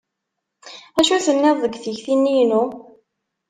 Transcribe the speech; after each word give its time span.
Acu 0.99 1.17
tenniḍ 1.25 1.55
deg 1.59 1.73
tikti-nni-inu? 1.83 2.63